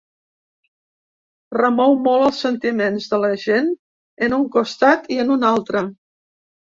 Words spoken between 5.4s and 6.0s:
altre.